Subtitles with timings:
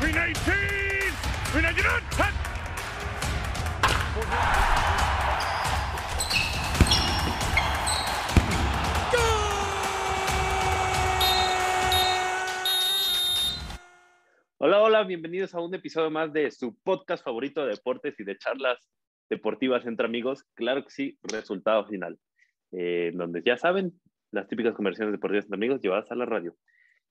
[0.00, 0.54] 319!
[1.52, 2.28] 319!
[14.58, 18.38] Hola, hola, bienvenidos a un episodio más de su podcast favorito de deportes y de
[18.38, 18.78] charlas
[19.28, 20.44] deportivas entre amigos.
[20.54, 22.16] Claro que sí, resultado final.
[22.70, 26.54] Eh, donde ya saben, las típicas conversaciones deportivas entre amigos llevadas a la radio.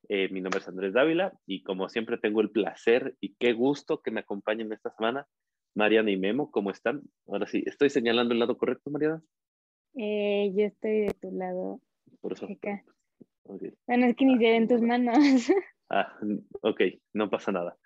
[0.10, 4.02] Eh, mi nombre es Andrés Dávila y como siempre tengo el placer y qué gusto
[4.02, 5.28] que me acompañen esta semana
[5.76, 6.50] Mariana y Memo.
[6.52, 7.04] ¿Cómo están?
[7.28, 9.22] Ahora sí, ¿estoy señalando el lado correcto, Mariana?
[9.96, 11.80] Eh, yo estoy de tu lado.
[12.22, 12.46] Por eso.
[12.46, 12.84] Acá.
[13.44, 13.64] Ok.
[13.86, 15.18] Bueno, es que inicié en tus manos.
[15.90, 16.20] Ah,
[16.64, 16.82] ok,
[17.14, 17.78] no pasa nada.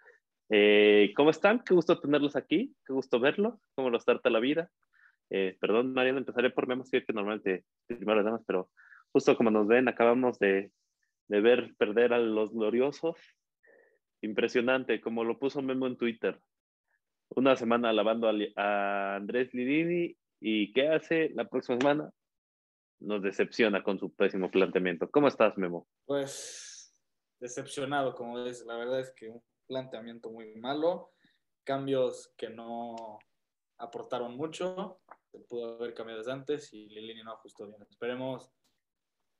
[0.49, 1.63] Eh, ¿Cómo están?
[1.63, 4.71] Qué gusto tenerlos aquí, qué gusto verlos, cómo los trata la vida.
[5.29, 8.71] Eh, perdón, Mariana, empezaré por Memo, sí que normalmente primero las damas, pero
[9.11, 10.71] justo como nos ven, acabamos de,
[11.31, 13.15] de ver perder a los gloriosos.
[14.21, 16.37] Impresionante, como lo puso Memo en Twitter.
[17.29, 22.11] Una semana alabando a, Andrés Lidini y ¿qué hace la próxima semana?
[22.99, 25.09] Nos decepciona con su pésimo planteamiento.
[25.09, 25.87] ¿Cómo estás, Memo?
[26.05, 27.01] Pues
[27.39, 28.65] decepcionado, como dices.
[28.65, 31.13] La verdad es que un planteamiento muy malo,
[31.63, 33.19] cambios que no
[33.77, 34.99] aportaron mucho,
[35.31, 37.81] se pudo haber cambiado desde antes y Lilini no ajustó bien.
[37.89, 38.51] Esperemos,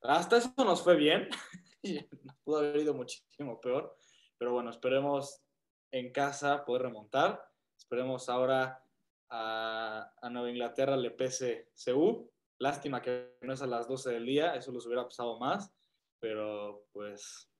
[0.00, 1.28] hasta eso nos fue bien,
[2.44, 3.96] pudo haber ido muchísimo peor,
[4.38, 5.42] pero bueno, esperemos
[5.90, 7.42] en casa poder remontar,
[7.76, 8.82] esperemos ahora
[9.30, 14.26] a, a Nueva Inglaterra le pese CU, lástima que no es a las 12 del
[14.26, 15.74] día, eso les hubiera pasado más,
[16.20, 17.50] pero pues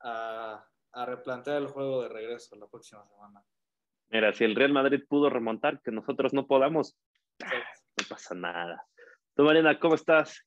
[0.00, 3.44] a, a replantear el juego de regreso la próxima semana.
[4.10, 6.98] Mira, si el Real Madrid pudo remontar, que nosotros no podamos,
[7.40, 8.86] no pasa nada.
[9.34, 10.44] Tú, Mariana, ¿cómo estás?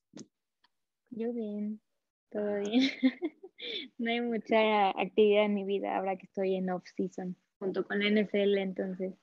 [1.10, 1.80] Yo bien,
[2.30, 2.90] todo bien.
[3.96, 8.10] No hay mucha actividad en mi vida ahora que estoy en off-season, junto con la
[8.10, 9.14] NFL, entonces.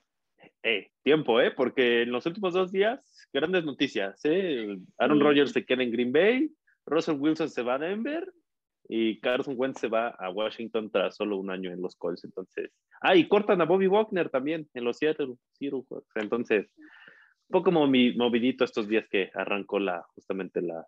[0.63, 1.51] Eh, tiempo, ¿eh?
[1.51, 2.99] Porque en los últimos dos días,
[3.31, 4.75] grandes noticias, ¿eh?
[4.97, 5.23] Aaron Sí.
[5.23, 6.49] Rodgers se queda en Green Bay,
[6.87, 8.27] Russell Wilson se va a Denver
[8.89, 12.23] y Carson Wentz se va a Washington tras solo un año en los Colts.
[12.23, 12.71] Entonces,
[13.01, 16.07] ah, y cortan a Bobby Wagner también en los Seattle Seahawks.
[16.15, 20.85] Entonces, un poco movi- movidito estos días que arrancó la, justamente la,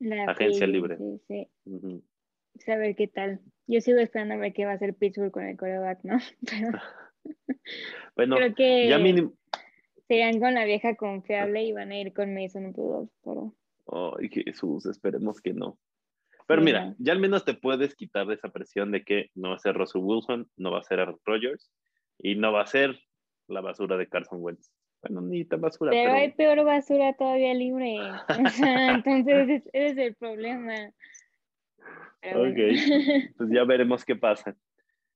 [0.00, 0.98] La Agencia libre.
[1.26, 2.02] Sí, ujú.
[2.64, 3.40] Saber qué tal.
[3.66, 6.18] Yo sigo esperando a ver qué va a hacer Pittsburgh con el coreback, ¿no?
[6.50, 6.70] Pero
[8.16, 9.34] bueno, creo que ya mínimo,
[10.08, 13.54] se irán con la vieja confiable y van a ir con Mason Rudolph, pero
[13.90, 15.78] Ay, Jesús, esperemos que no.
[16.46, 19.50] Pero Sí, mira, ya al menos te puedes quitar de esa presión de que no
[19.50, 21.70] va a ser Russell Wilson, no va a ser Aaron Rodgers
[22.18, 22.98] y no va a ser
[23.48, 24.72] la basura de Carson Wentz.
[25.02, 27.96] Bueno, ni tan basura, Pero pero, hay peor basura todavía libre.
[29.04, 30.74] Entonces ese ese es el problema.
[32.20, 32.52] Pero bueno.
[32.52, 32.58] Ok.
[33.36, 34.56] pues ya veremos qué pasa.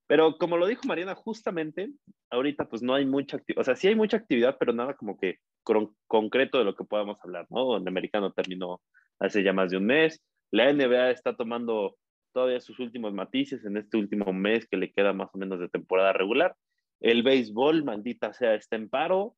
[0.07, 1.91] Pero como lo dijo Mariana, justamente
[2.31, 5.19] ahorita pues no hay mucha actividad, o sea, sí hay mucha actividad, pero nada como
[5.19, 7.77] que con- concreto de lo que podamos hablar, ¿no?
[7.77, 8.81] El americano terminó
[9.19, 11.97] hace ya más de un mes, la NBA está tomando
[12.33, 15.69] todavía sus últimos matices en este último mes que le queda más o menos de
[15.69, 16.55] temporada regular.
[17.01, 19.35] El béisbol, maldita sea, está en paro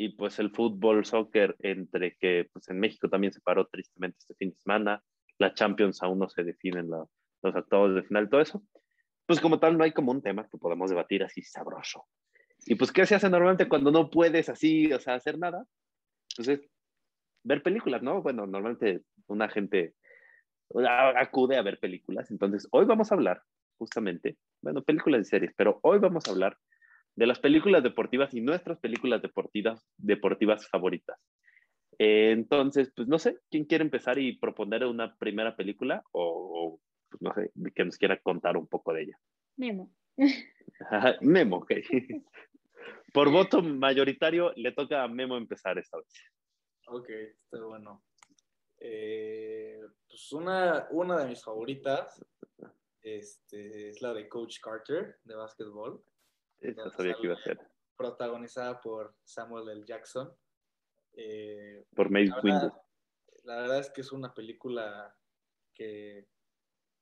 [0.00, 4.36] y pues el fútbol, soccer, entre que pues en México también se paró tristemente este
[4.36, 5.02] fin de semana,
[5.38, 7.04] la Champions aún no se definen la-
[7.42, 8.62] los octavos de final, todo eso.
[9.26, 12.04] Pues como tal no hay como un tema que podamos debatir así sabroso.
[12.66, 15.66] Y pues, ¿qué se hace normalmente cuando no puedes así, o sea, hacer nada?
[16.36, 16.60] Pues es
[17.42, 18.22] ver películas, ¿no?
[18.22, 19.96] Bueno, normalmente una gente
[21.16, 22.30] acude a ver películas.
[22.30, 23.42] Entonces, hoy vamos a hablar
[23.78, 26.56] justamente, bueno, películas y series, pero hoy vamos a hablar
[27.18, 31.18] de las películas deportivas y nuestras películas deportivas, deportivas favoritas.
[31.98, 36.80] Eh, entonces, pues no sé, ¿quién quiere empezar y proponer una primera película o, o,
[37.10, 39.18] pues, no sé, que nos quiera contar un poco de ella?
[39.56, 39.92] Memo.
[41.20, 41.72] Memo, ok.
[43.12, 46.06] Por voto mayoritario le toca a Memo empezar esta vez.
[46.86, 48.04] Ok, está bueno.
[48.78, 52.24] Eh, pues una, una de mis favoritas
[53.02, 56.00] este, es la de Coach Carter de básquetbol,
[56.60, 57.58] Esa sabía que iba a ser.
[57.96, 59.84] protagonizada por Samuel L.
[59.84, 60.32] Jackson.
[61.14, 62.60] Eh, Por Mace la, Windu.
[62.66, 62.82] verdad,
[63.44, 65.16] la verdad es que es una película
[65.74, 66.28] que,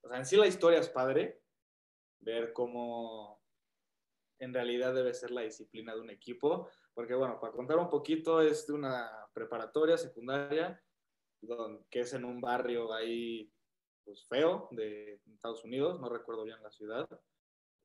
[0.02, 1.42] o sea, en sí la historia es padre,
[2.20, 3.42] ver cómo
[4.38, 8.40] en realidad debe ser la disciplina de un equipo, porque bueno, para contar un poquito,
[8.42, 10.82] es de una preparatoria secundaria,
[11.40, 13.50] don- que es en un barrio ahí
[14.04, 17.08] pues feo de Estados Unidos, no recuerdo bien la ciudad.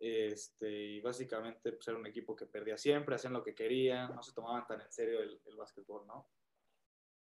[0.04, 4.24] Este, y básicamente pues, era un equipo que perdía siempre, hacían lo que querían, no
[4.24, 6.28] se tomaban tan en serio el, básquetbol, ¿no?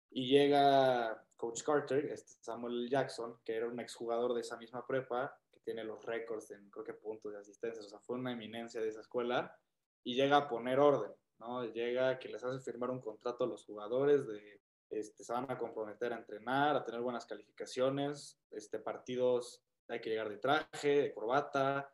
[0.09, 5.39] Y llega Coach Carter, este Samuel Jackson, que era un exjugador de esa misma prepa,
[5.51, 8.81] que tiene los récords en creo que puntos de asistencia, o sea, fue una eminencia
[8.81, 9.56] de esa escuela
[10.03, 11.65] y llega a poner orden, ¿no?
[11.65, 14.59] Llega que les hace firmar un contrato a los jugadores de
[14.89, 20.09] este, se van a comprometer a entrenar, a tener buenas calificaciones, este, partidos hay que
[20.09, 21.94] llegar de traje, de corbata,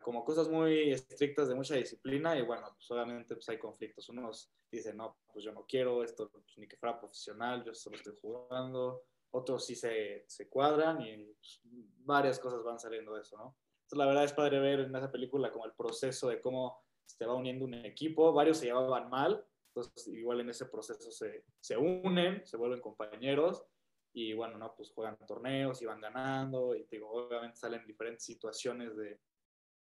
[0.00, 4.08] como cosas muy estrictas de mucha disciplina y bueno, pues obviamente pues hay conflictos.
[4.08, 7.96] Unos dicen, no, pues yo no quiero esto, pues, ni que fuera profesional, yo solo
[7.96, 9.02] estoy jugando.
[9.30, 13.56] Otros sí se, se cuadran y pues, varias cosas van saliendo de eso, ¿no?
[13.82, 17.24] Entonces la verdad es padre ver en esa película como el proceso de cómo se
[17.24, 21.76] va uniendo un equipo, varios se llevaban mal, entonces igual en ese proceso se, se
[21.76, 23.64] unen, se vuelven compañeros
[24.12, 28.96] y bueno, no, pues juegan torneos y van ganando y digo, obviamente salen diferentes situaciones
[28.96, 29.20] de,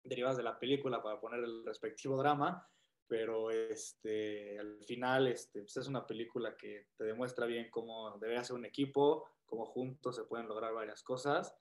[0.03, 2.67] derivadas de la película para poner el respectivo drama,
[3.07, 8.43] pero este, al final este, pues es una película que te demuestra bien cómo debe
[8.43, 11.55] ser un equipo, cómo juntos se pueden lograr varias cosas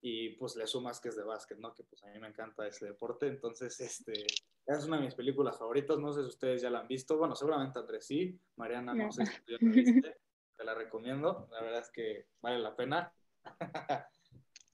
[0.00, 1.72] y pues le sumas que es de básquet, ¿no?
[1.72, 4.26] Que pues a mí me encanta ese deporte, entonces este,
[4.66, 7.34] es una de mis películas favoritas, no sé si ustedes ya la han visto, bueno,
[7.34, 10.16] seguramente Andrés sí, Mariana no, sé si tú ya la viste,
[10.56, 13.12] te la recomiendo, la verdad es que vale la pena.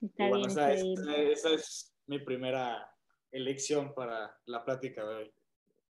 [0.01, 2.94] Está bien, esa, es, esa es mi primera
[3.35, 5.31] elección para la plática de hoy.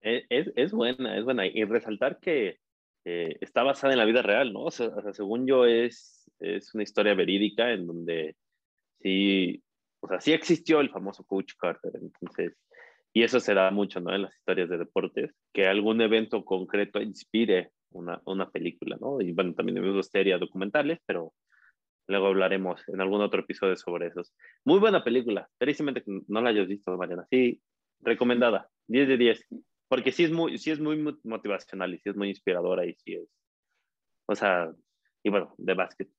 [0.02, 1.46] Es, es, buena, es buena.
[1.46, 2.60] Y resaltar que
[3.06, 4.66] eh, está basada en la vida real, ¿no?
[4.66, 8.36] O sea, según yo, es, es una historia verídica en donde
[9.02, 9.64] sí,
[10.00, 11.92] o sea, sí existió el famoso Coach Carter.
[11.96, 12.56] Entonces,
[13.14, 14.14] y eso se da mucho, ¿no?
[14.14, 19.20] En las historias de deportes, que algún evento concreto inspire una, una película, ¿no?
[19.20, 21.34] Y bueno, también hemos series documentales, pero
[22.10, 24.34] luego hablaremos en algún otro episodio sobre esos.
[24.66, 27.26] Muy buena película, tristemente no la hayas visto, Mariana.
[27.30, 27.62] Sí,
[28.02, 29.48] recomendada, 10 de 10,
[29.88, 33.14] porque sí es muy, sí es muy motivacional y sí es muy inspiradora y sí
[33.14, 33.30] es,
[34.26, 34.72] o sea,
[35.24, 36.10] y bueno, de básquet.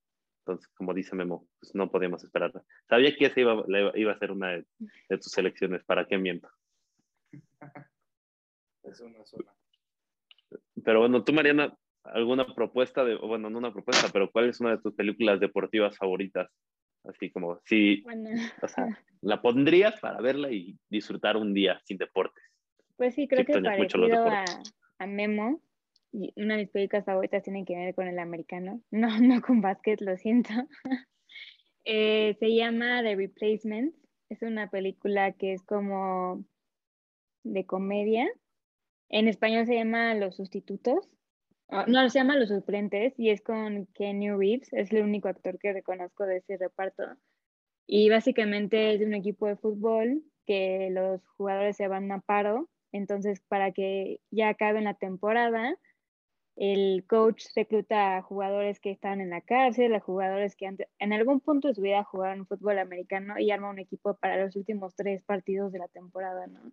[0.41, 2.65] Entonces, como dice Memo, pues no podíamos esperarla.
[2.89, 3.65] Sabía que esa iba,
[3.95, 4.67] iba a ser una de,
[5.11, 6.49] tus selecciones, ¿para qué miento?
[8.83, 9.55] Es una sola.
[10.83, 11.77] Pero bueno, tú, Mariana,
[12.12, 15.97] ¿alguna propuesta de, bueno, no una propuesta, pero cuál es una de tus películas deportivas
[15.97, 16.51] favoritas?
[17.05, 18.05] Así como, si,
[18.62, 18.87] o sea,
[19.23, 22.45] la pondrías para verla y disfrutar un día sin deportes.
[22.97, 24.45] Pues sí, creo que parecido a,
[24.99, 25.62] a Memo,
[26.12, 30.01] una de mis películas favoritas tiene que ver con el americano, no, no con básquet,
[30.01, 30.51] lo siento.
[31.87, 33.95] Eh, se llama The Replacement,
[34.29, 36.45] es una película que es como
[37.43, 38.29] de comedia.
[39.09, 41.09] En español se llama Los Sustitutos.
[41.73, 45.57] Ah, no, se llama Los Suplentes y es con Kenny Reeves, es el único actor
[45.57, 47.05] que reconozco de ese reparto.
[47.87, 53.41] Y básicamente es un equipo de fútbol que los jugadores se van a paro, entonces
[53.47, 55.77] para que ya acabe la temporada,
[56.57, 60.67] el coach recluta a jugadores que están en la cárcel, a jugadores que
[60.99, 64.57] en algún punto de su vida jugaron fútbol americano y arma un equipo para los
[64.57, 66.73] últimos tres partidos de la temporada, ¿no?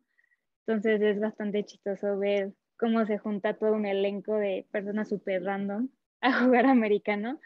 [0.65, 5.89] Entonces es bastante chistoso ver cómo se junta todo un elenco de personas súper random
[6.21, 7.39] a jugar americano.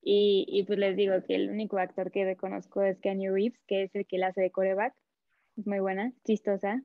[0.00, 3.82] Y, y, pues les digo que el único actor que reconozco es Kenny Reeves, que
[3.82, 4.94] es el que la hace de coreback.
[5.56, 6.82] Es muy buena, chistosa.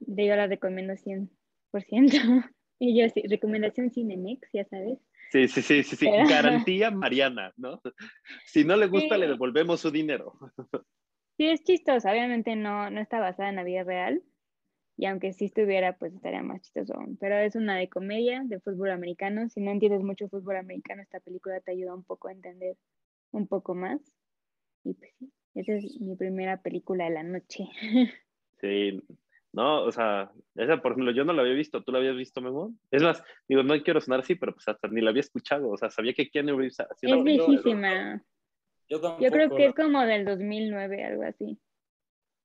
[0.00, 1.28] De yo la recomiendo 100%.
[2.78, 4.98] y yo sí, recomendación Cinemex, ya sabes.
[5.30, 6.06] Sí, sí, sí, sí, sí.
[6.28, 7.80] garantía Mariana, ¿no?
[8.46, 10.34] Si no le gusta, le devolvemos su dinero.
[11.36, 14.22] Sí, es chistosa, obviamente no, no está basada en la vida real,
[14.96, 17.16] y aunque sí estuviera, pues estaría más chistoso aún.
[17.16, 19.48] Pero es una de comedia, de fútbol americano.
[19.48, 22.76] Si no entiendes mucho fútbol americano, esta película te ayuda un poco a entender
[23.30, 24.00] un poco más.
[24.84, 27.68] Y pues sí, esa es mi primera película de la noche.
[28.60, 29.02] Sí,
[29.52, 32.40] no, o sea, esa por ejemplo yo no la había visto, ¿tú la habías visto,
[32.40, 32.72] Memo?
[32.92, 35.76] Es más, digo, no quiero sonar así, pero pues hasta ni la había escuchado, o
[35.76, 38.24] sea, sabía que Keanu Reeves Es viejísima.
[38.88, 41.58] Yo, yo creo que es como del 2009, algo así.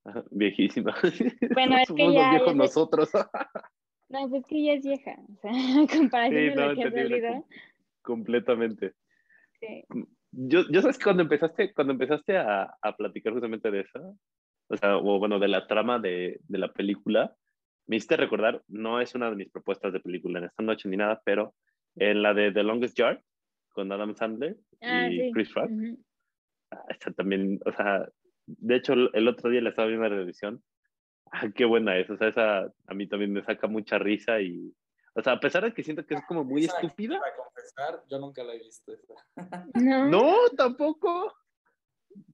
[0.31, 0.95] Viejísima.
[1.53, 3.11] Bueno, es que ya, viejos nosotros.
[4.09, 5.17] No, pues que ya es vieja.
[5.29, 5.51] O sea,
[5.91, 7.43] comparación sí, lo que ha
[8.01, 8.93] Completamente.
[9.59, 9.83] Sí.
[10.31, 13.99] Yo, yo sabes que cuando empezaste, cuando empezaste a, a, platicar justamente de esa,
[14.69, 17.35] o sea, o bueno, de la trama de, de, la película,
[17.85, 20.95] me hiciste recordar, no es una de mis propuestas de película en esta noche ni
[20.95, 21.53] nada, pero
[21.97, 23.19] en la de The Longest Yard,
[23.73, 25.97] con Adam Sandler ah, y Chris Rock, uh
[27.13, 28.07] también, o sea,
[28.47, 30.63] de hecho, el otro día le estaba viendo la revisión.
[31.31, 32.09] Ah, qué buena es.
[32.09, 34.73] O sea, esa a mí también me saca mucha risa y.
[35.13, 37.19] O sea, a pesar de que siento que es como muy estúpida.
[37.19, 38.93] Para confesar, yo nunca la he visto.
[39.75, 40.07] No.
[40.07, 41.35] no, tampoco.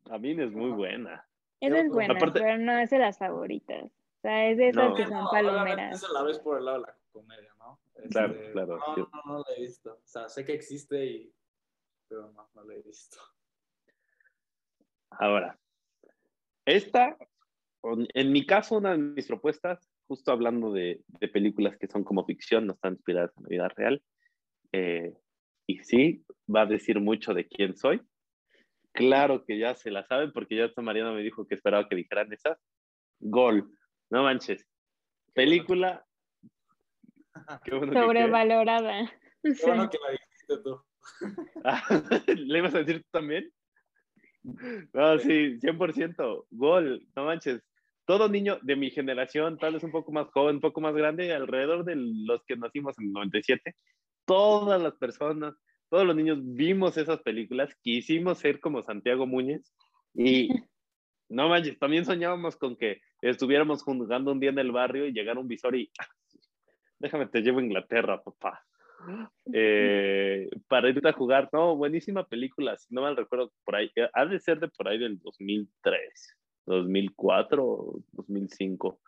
[0.09, 1.27] A mí es muy buena.
[1.59, 3.85] Esa es buena, pero no es de las favoritas.
[3.85, 5.95] O sea, es de esas que son palomeras.
[5.95, 7.79] Esa la ves por el lado de la comedia, ¿no?
[8.09, 8.77] claro, este, claro.
[8.77, 9.93] No, no, no la he visto.
[9.93, 11.35] O sea, sé que existe y...
[12.07, 13.17] Pero no, no la he visto.
[15.11, 15.57] Ahora,
[16.65, 17.17] esta,
[17.83, 22.25] en mi caso, una de mis propuestas, justo hablando de, de películas que son como
[22.25, 24.01] ficción, no están inspiradas en la vida real,
[24.71, 25.13] eh,
[25.67, 28.01] y sí, va a decir mucho de quién soy.
[28.91, 31.95] Claro que ya se la saben, porque ya esta Mariana me dijo que esperaba que
[31.95, 32.59] dijeran esa.
[33.19, 33.71] Gol,
[34.09, 34.67] no manches.
[35.33, 36.05] Película.
[37.65, 39.11] Sobrevalorada.
[39.41, 40.81] Qué bueno que la dijiste tú.
[42.27, 43.51] ¿Le ibas a decir tú también?
[44.43, 46.45] No, sí, 100%.
[46.51, 47.61] Gol, no manches.
[48.05, 51.33] Todo niño de mi generación, tal vez un poco más joven, un poco más grande,
[51.33, 53.75] alrededor de los que nacimos en el 97,
[54.25, 55.55] todas las personas,
[55.89, 59.73] todos los niños vimos esas películas, quisimos ser como Santiago Muñez
[60.13, 60.49] y
[61.29, 65.39] no manches, también soñábamos con que estuviéramos jugando un día en el barrio y llegara
[65.39, 65.89] un visor y
[66.99, 68.65] déjame te llevo a Inglaterra, papá.
[69.51, 71.49] Eh, para irte a jugar.
[71.51, 74.87] No, buenísima película, si no mal recuerdo, por ahí, eh, ha de ser de por
[74.87, 78.99] ahí del 2003, 2004, 2005.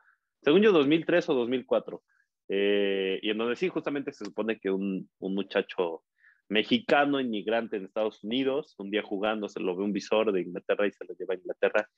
[0.41, 2.03] Según yo, 2003 o 2004.
[2.47, 6.03] Eh, y en donde sí, justamente se supone que un, muchacho
[6.47, 10.85] mexicano, inmigrante en Estados Unidos, un día jugando se lo ve un visor de Inglaterra
[10.85, 11.89] y se lo lleva a Inglaterra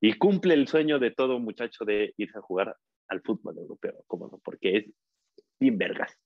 [0.00, 2.74] y cumple el sueño de todo muchacho de irse a jugar
[3.08, 4.84] al fútbol europeo, como no, porque es
[5.58, 6.18] bien vergas.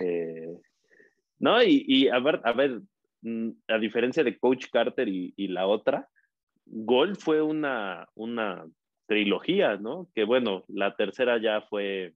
[0.00, 0.58] Eh,
[1.38, 2.80] no, y, y, a ver, a ver,
[3.22, 6.08] mm, a diferencia de Coach Carter y, y la otra,
[6.66, 8.66] Gol fue una, una
[9.06, 10.08] trilogía, ¿no?
[10.14, 12.14] Que bueno, la tercera ya fue,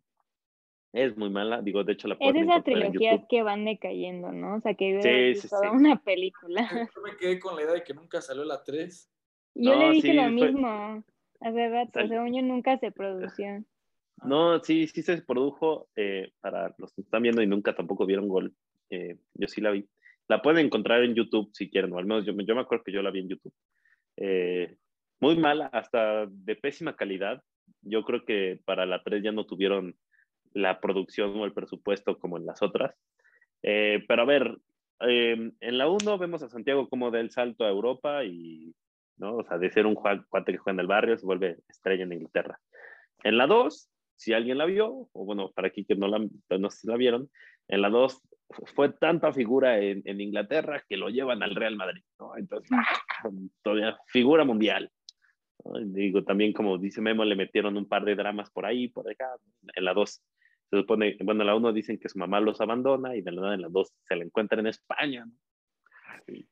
[0.92, 4.57] es muy mala, digo, de hecho la Es esas trilogías que van decayendo, ¿no?
[4.57, 5.00] O sea, que
[5.35, 6.69] sí, sí, toda una película.
[6.95, 9.11] Yo me quedé con la idea de que nunca salió la 3.
[9.54, 11.04] Yo le dije lo mismo,
[11.40, 12.09] hace rato, Sal...
[12.09, 13.64] según yo nunca se produció.
[14.25, 18.29] No, sí, sí se produjo eh, para los que están viendo y nunca tampoco vieron
[18.29, 18.55] Gol.
[18.91, 19.89] Eh, yo sí la vi.
[20.29, 22.93] La pueden encontrar en YouTube si quieren, o al menos yo, yo me acuerdo que
[22.93, 23.55] yo la vi en YouTube.
[24.17, 24.77] Eh,
[25.21, 27.43] muy mala, hasta de pésima calidad.
[27.83, 29.97] Yo creo que para la 3 ya no tuvieron
[30.53, 32.95] la producción o el presupuesto como en las otras.
[33.61, 34.57] Pero a ver,
[35.00, 38.75] en la 1 vemos a Santiago como da el salto a Europa y,
[39.17, 39.37] ¿no?
[39.37, 42.12] O sea, de ser un cuate que juega en el barrio se vuelve estrella en
[42.12, 42.59] Inglaterra.
[43.23, 43.90] En la 2,
[44.21, 47.31] si alguien la vio, o bueno, para aquí que no la, no la vieron,
[47.69, 48.21] en la 2
[48.75, 52.37] fue tanta figura en, en, Inglaterra que lo llevan al Real Madrid, ¿no?
[52.37, 52.71] Entonces,
[53.62, 54.91] todavía figura mundial.
[55.65, 55.81] ¿no?
[55.81, 59.27] Digo, también como dice Memo, le metieron un par de dramas por ahí, por acá.
[59.75, 63.17] En la 2 se supone, bueno, en la 1 dicen que su mamá los abandona
[63.17, 65.33] y de la en la 2 se la encuentran en España, ¿no?
[66.27, 66.47] y,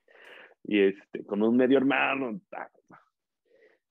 [0.64, 2.40] y, este, con un medio hermano.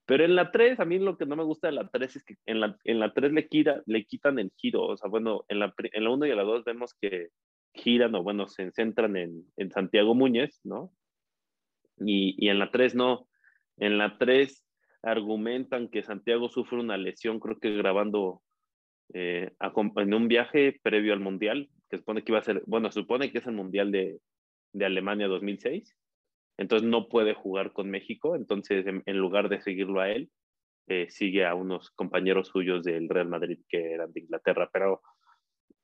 [0.08, 2.24] Pero en la 3, a mí lo que no me gusta de la 3 es
[2.24, 4.84] que en la, en la 3 le, quita, le quitan el giro.
[4.84, 7.28] O sea, bueno, en la, en la 1 y en la 2 vemos que
[7.74, 10.94] giran o bueno, se centran en, en Santiago Muñez, ¿no?
[12.00, 13.28] Y, y, en la 3 no.
[13.76, 14.66] En la 3
[15.04, 18.42] argumentan que Santiago sufre una lesión, creo que grabando
[19.14, 23.30] eh, en un viaje previo al Mundial, que supone que iba a ser, bueno, supone
[23.30, 24.20] que es el Mundial de,
[24.72, 25.98] de Alemania 2006,
[26.58, 30.30] entonces no puede jugar con México, entonces en, en lugar de seguirlo a él,
[30.88, 35.02] eh, sigue a unos compañeros suyos del Real Madrid que eran de Inglaterra, pero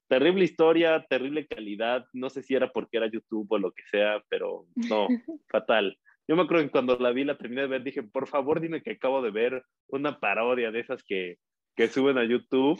[0.07, 4.23] terrible historia, terrible calidad, no sé si era porque era YouTube o lo que sea,
[4.29, 5.07] pero no,
[5.49, 5.97] fatal.
[6.27, 8.81] Yo me acuerdo que cuando la vi, la terminé de ver, dije, por favor dime
[8.81, 11.37] que acabo de ver una parodia de esas que,
[11.75, 12.79] que suben a YouTube.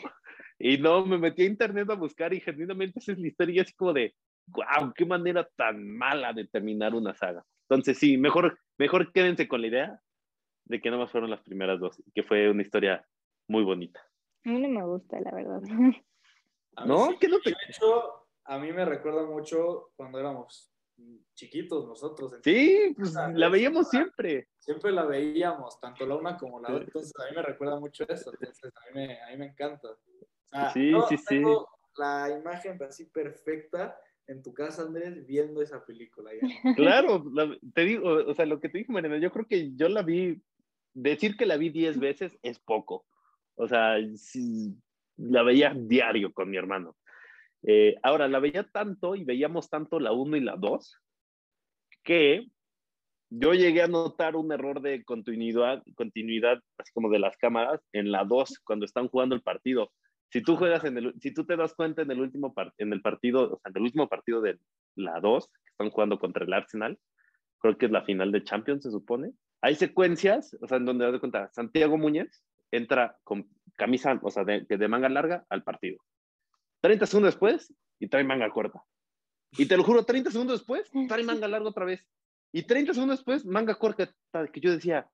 [0.59, 3.59] Y no, me metí a internet a buscar y genuinamente esa es la historia y
[3.59, 4.13] así como de,
[4.47, 7.45] wow, qué manera tan mala de terminar una saga.
[7.69, 10.01] Entonces sí, mejor, mejor quédense con la idea
[10.65, 13.05] de que no más fueron las primeras dos, que fue una historia
[13.47, 14.00] muy bonita.
[14.45, 15.62] A mí no me gusta, la verdad.
[16.85, 17.07] ¿No?
[17.07, 17.51] Sí, ¿Qué no te...
[17.51, 20.73] De hecho, a mí me recuerda mucho cuando éramos
[21.33, 22.39] chiquitos nosotros.
[22.43, 24.47] Sí, pues la veíamos siempre.
[24.59, 26.83] Siempre la veíamos, tanto la una como la otra.
[26.85, 28.31] Entonces a mí me recuerda mucho eso.
[28.31, 29.89] Entonces a mí me, a mí me encanta.
[29.89, 29.97] O
[30.45, 31.41] sea, sí, no sí, sí.
[31.97, 33.97] La imagen así perfecta
[34.27, 36.32] en tu casa, Andrés, viendo esa película.
[36.75, 39.89] Claro, la, te digo, o sea, lo que te dije, Mariana, yo creo que yo
[39.89, 40.42] la vi,
[40.94, 43.06] decir que la vi 10 veces es poco.
[43.56, 43.98] O sea,
[45.18, 46.96] la veía diario con mi hermano.
[47.63, 51.00] Eh, ahora, la veía tanto y veíamos tanto la 1 y la 2
[52.03, 52.48] que
[53.30, 58.12] yo llegué a notar un error de continuidad, continuidad así como de las cámaras en
[58.12, 59.92] la 2 cuando están jugando el partido.
[60.34, 62.92] Si tú juegas en el, si tú te das cuenta en el último part, en
[62.92, 64.58] el partido, o sea, en el último partido de
[64.96, 66.98] la 2, que están jugando contra el Arsenal,
[67.60, 69.34] creo que es la final de Champions, se supone.
[69.62, 74.44] Hay secuencias, o sea, en donde das cuenta, Santiago Muñez entra con camisa, o sea,
[74.44, 76.00] de, de manga larga al partido.
[76.82, 78.82] 30 segundos después y trae manga corta.
[79.52, 82.04] Y te lo juro, 30 segundos después trae manga larga otra vez.
[82.52, 84.12] Y 30 segundos después, manga corta,
[84.52, 85.08] que yo decía,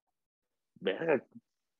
[0.80, 1.26] verga,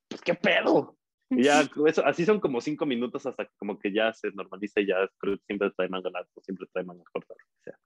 [0.08, 0.99] pues qué pedo.
[1.30, 4.80] Y ya, eso, así son como cinco minutos hasta que como que ya se normaliza
[4.80, 7.78] y ya creo que siempre trae manga largo, siempre trae manga corta, o sea.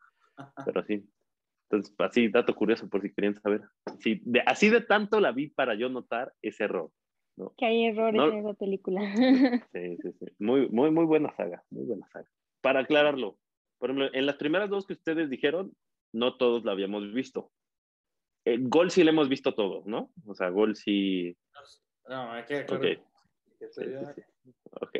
[0.64, 1.04] Pero sí.
[1.70, 3.62] Entonces, así, dato curioso por si querían saber.
[3.98, 6.90] Sí, de, así de tanto la vi para yo notar ese error.
[7.36, 7.52] ¿no?
[7.56, 9.00] Que hay errores en esa película.
[9.72, 10.26] Sí, sí, sí.
[10.38, 12.28] Muy, muy, muy buena saga, muy buena saga.
[12.60, 13.38] Para aclararlo,
[13.78, 15.72] por ejemplo, en las primeras dos que ustedes dijeron,
[16.12, 17.50] no todos la habíamos visto.
[18.46, 20.12] Eh, Gol sí le hemos visto todos, ¿no?
[20.26, 21.36] O sea, Gol sí.
[22.08, 22.32] No,
[23.58, 24.14] claro.
[24.80, 24.96] Ok.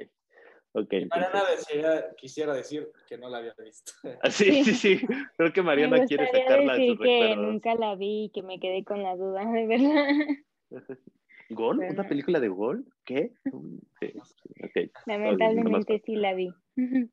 [0.77, 0.85] Ok.
[0.85, 3.93] okay Mariana decía, quisiera decir que no la había visto.
[4.23, 5.07] Ah, sí, sí, sí.
[5.37, 8.85] Creo que Mariana quiere sacarla de su que nunca la vi y que me quedé
[8.85, 10.09] con la duda, de verdad.
[11.51, 11.79] ¿Gol?
[11.79, 12.85] ¿Una película de Gol?
[13.05, 13.33] ¿Qué?
[14.01, 14.13] Sí,
[14.65, 14.91] okay.
[15.07, 16.53] Lamentablemente sí la vi.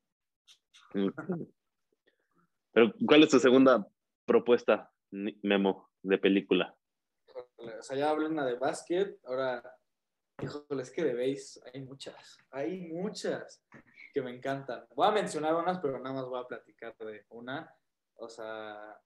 [2.72, 3.86] Pero, ¿cuál es tu segunda
[4.24, 6.74] propuesta, Memo, de película?
[7.56, 9.62] O sea, ya hablé una de básquet, ahora,
[10.40, 11.38] híjole, es que de
[11.72, 13.64] hay muchas, hay muchas
[14.12, 14.86] que me encantan.
[14.94, 17.74] Voy a mencionar unas, pero nada más voy a platicar de una.
[18.16, 19.00] O sea,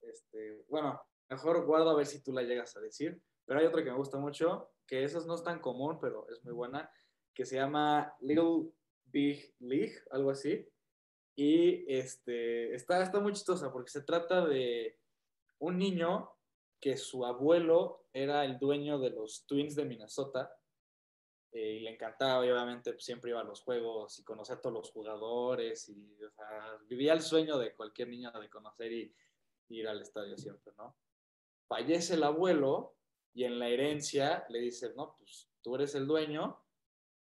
[0.00, 3.20] este, bueno, mejor guardo a ver si tú la llegas a decir.
[3.44, 6.42] Pero hay otra que me gusta mucho, que esa no es tan común, pero es
[6.44, 6.90] muy buena,
[7.32, 8.70] que se llama Little
[9.04, 10.68] Big League, algo así.
[11.36, 14.98] Y este, está, está muy chistosa porque se trata de
[15.58, 16.30] un niño
[16.80, 20.50] que su abuelo era el dueño de los Twins de Minnesota
[21.56, 24.74] eh, y le encantaba, obviamente, pues, siempre iba a los juegos y conocía a todos
[24.74, 26.14] los jugadores y
[26.86, 29.14] vivía el sueño de cualquier niño de conocer y,
[29.70, 30.94] y ir al estadio siempre, ¿no?
[31.66, 32.98] Fallece el abuelo
[33.32, 36.62] y en la herencia le dice, no, pues tú eres el dueño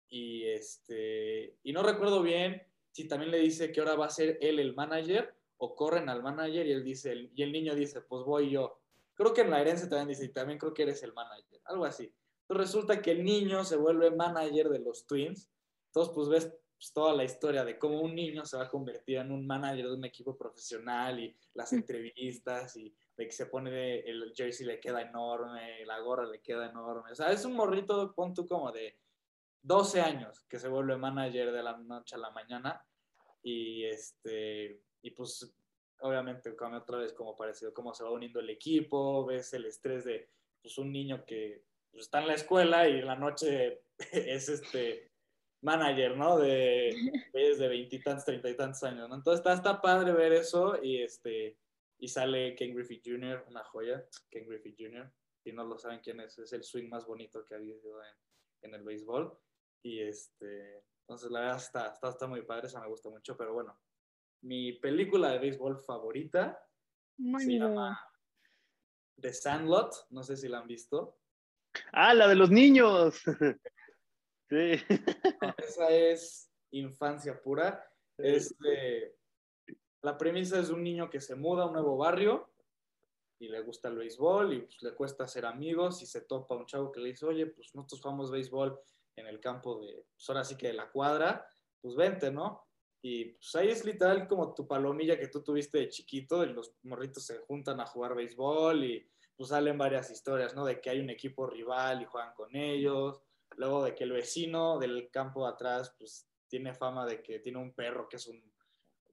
[0.07, 4.37] y este, y no recuerdo bien si también le dice que ahora va a ser
[4.39, 8.23] él el manager o corren al manager y él dice, y el niño dice, pues
[8.23, 8.79] voy yo.
[9.15, 12.09] Creo que en la herencia también dice, también creo que eres el manager, algo así.
[12.53, 15.49] Entonces resulta que el niño se vuelve manager de los Twins.
[15.87, 19.17] Entonces, pues ves pues, toda la historia de cómo un niño se va a convertir
[19.17, 24.01] en un manager de un equipo profesional y las entrevistas y de que se pone
[24.01, 27.11] el jersey le queda enorme, la gorra le queda enorme.
[27.11, 28.99] O sea, es un morrito, pon tú como de
[29.63, 32.85] 12 años que se vuelve manager de la noche a la mañana
[33.41, 35.53] y este y pues
[36.01, 40.03] obviamente como otra vez como parecido cómo se va uniendo el equipo ves el estrés
[40.03, 40.29] de
[40.61, 45.11] pues un niño que pues, está en la escuela y en la noche es este
[45.61, 46.93] manager no de
[47.33, 49.15] de veintitantos treinta y tantos años ¿no?
[49.15, 51.57] entonces está, está padre ver eso y este
[51.99, 53.45] y sale Ken Griffey Jr.
[53.47, 55.09] una joya Ken Griffey Jr.
[55.41, 58.15] si no lo saben quién es es el swing más bonito que ha habido en,
[58.63, 59.37] en el béisbol
[59.83, 63.53] y este, entonces la verdad está, está, está muy padre, esa me gusta mucho, pero
[63.53, 63.77] bueno,
[64.41, 66.65] mi película de béisbol favorita
[67.37, 68.01] se llama
[69.19, 71.19] The Sandlot, no sé si la han visto.
[71.91, 73.21] Ah, la de los niños.
[74.49, 74.71] sí.
[75.57, 77.83] esa es infancia pura.
[78.17, 79.15] Este,
[80.01, 82.53] la premisa es un niño que se muda a un nuevo barrio
[83.39, 86.65] y le gusta el béisbol y pues, le cuesta ser amigos y se topa un
[86.65, 88.79] chavo que le dice, oye, pues nosotros jugamos béisbol
[89.15, 91.45] en el campo de, pues ahora sí que de la cuadra,
[91.81, 92.67] pues vente, ¿no?
[93.01, 96.73] Y pues ahí es literal como tu palomilla que tú tuviste de chiquito y los
[96.83, 100.65] morritos se juntan a jugar béisbol y pues salen varias historias, ¿no?
[100.65, 103.21] De que hay un equipo rival y juegan con ellos,
[103.57, 107.59] luego de que el vecino del campo de atrás pues tiene fama de que tiene
[107.59, 108.41] un perro que es un,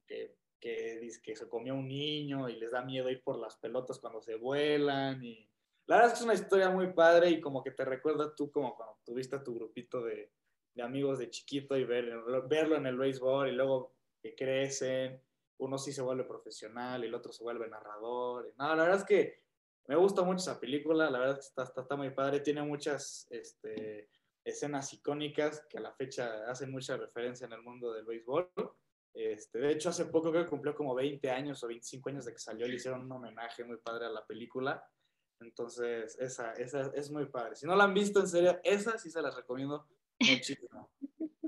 [0.05, 3.57] que, que dice que se comió un niño y les da miedo ir por las
[3.57, 5.49] pelotas cuando se vuelan y
[5.87, 8.51] la verdad es que es una historia muy padre y como que te recuerda tú
[8.51, 10.31] como cuando tuviste a tu grupito de,
[10.73, 12.13] de amigos de chiquito y ver,
[12.47, 15.21] verlo en el béisbol y luego que crecen,
[15.57, 18.53] uno sí se vuelve profesional el otro se vuelve narrador.
[18.57, 19.41] No, la verdad es que
[19.87, 24.09] me gusta mucho esa película, la verdad está, está, está muy padre, tiene muchas este,
[24.43, 28.51] escenas icónicas que a la fecha hacen mucha referencia en el mundo del béisbol.
[29.13, 32.31] Este, de hecho, hace poco creo que cumplió como 20 años o 25 años de
[32.31, 34.83] que salió, le hicieron un homenaje muy padre a la película.
[35.41, 37.55] Entonces, esa, esa es muy padre.
[37.55, 39.87] Si no la han visto, en serio, esa sí se las recomiendo
[40.19, 40.91] muchísimo.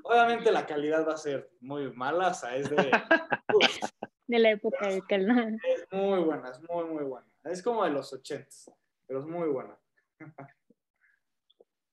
[0.04, 2.76] Obviamente la calidad va a ser muy mala, o sea, es de...
[4.28, 5.48] de la época de Calma.
[5.64, 7.33] Es muy buena, es muy, muy buena.
[7.44, 8.72] Es como de los ochentas,
[9.08, 9.78] pero es muy buena.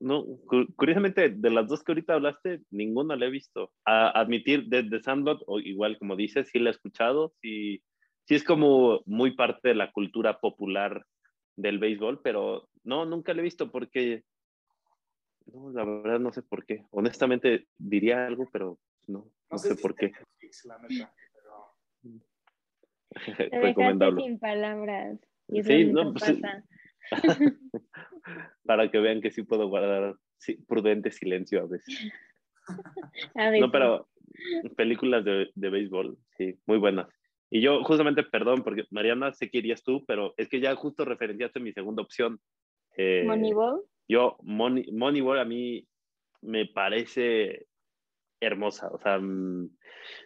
[0.00, 0.24] No,
[0.76, 3.70] curiosamente, de las dos que ahorita hablaste, ninguna la he visto.
[3.84, 7.82] A admitir, de, de Sandlot, o igual como dices, sí la he escuchado, sí,
[8.24, 11.04] sí es como muy parte de la cultura popular
[11.56, 14.24] del béisbol, pero no, nunca lo he visto porque,
[15.52, 16.86] no, la verdad no sé por qué.
[16.90, 20.12] Honestamente diría algo, pero no, no, sé, por qué.
[23.52, 24.22] Recomendable.
[24.22, 25.18] sin palabras.
[25.62, 26.38] Sí, no, pues,
[28.64, 30.16] para que vean que sí puedo guardar
[30.66, 32.12] prudente silencio a veces.
[33.58, 34.08] No, pero
[34.76, 37.08] películas de, de béisbol, sí, muy buenas.
[37.50, 41.04] Y yo justamente, perdón, porque Mariana, sé que irías tú, pero es que ya justo
[41.04, 42.40] referenciaste mi segunda opción.
[42.96, 43.82] Eh, Moneyball.
[44.08, 45.84] Yo, Money, Moneyball a mí
[46.42, 47.66] me parece
[48.40, 49.68] hermosa, o sea, mm,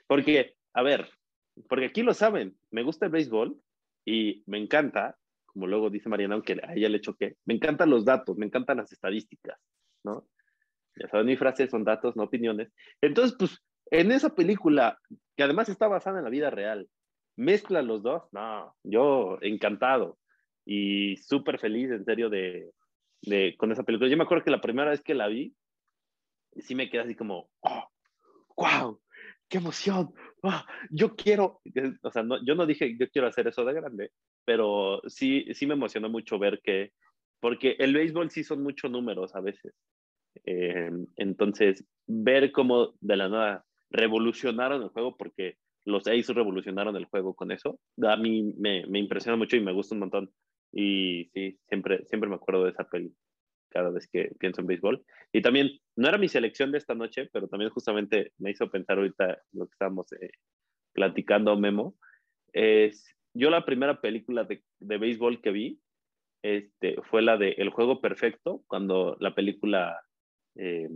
[0.07, 1.09] porque, a ver,
[1.69, 3.57] porque aquí lo saben, me gusta el béisbol
[4.05, 8.05] y me encanta, como luego dice Mariana, aunque a ella le choque, me encantan los
[8.05, 9.59] datos, me encantan las estadísticas,
[10.05, 10.27] ¿no?
[10.97, 12.73] Ya saben, mi frase son datos, no opiniones.
[13.01, 14.99] Entonces, pues, en esa película,
[15.37, 16.89] que además está basada en la vida real,
[17.37, 20.19] mezcla los dos, no, yo encantado
[20.65, 22.71] y súper feliz, en serio, de,
[23.23, 24.11] de, con esa película.
[24.11, 25.55] Yo me acuerdo que la primera vez que la vi,
[26.59, 27.89] sí me quedé así como, oh,
[28.57, 29.01] wow,
[29.49, 30.15] qué emoción,
[30.45, 31.61] oh, yo quiero,
[32.03, 34.11] o sea, no, yo no dije yo quiero hacer eso de grande,
[34.45, 36.93] pero sí, sí me emocionó mucho ver que,
[37.41, 39.75] porque el béisbol sí son muchos números a veces.
[40.45, 47.07] Eh, entonces, ver cómo de la nada revolucionaron el juego, porque los Ace revolucionaron el
[47.07, 50.31] juego con eso, a mí me, me, impresiona mucho y me gusta un montón.
[50.73, 53.15] Y sí, siempre, siempre me acuerdo de esa peli
[53.75, 55.05] cada vez que pienso en béisbol.
[55.33, 58.99] Y también, no era mi selección de esta noche, pero también justamente me hizo pensar
[58.99, 60.31] ahorita lo que estábamos eh,
[60.93, 61.97] platicando, Memo.
[62.53, 65.81] Es, yo la primera película de, de béisbol que vi
[66.45, 70.01] este, fue la de El Juego Perfecto, cuando la película
[70.57, 70.89] eh,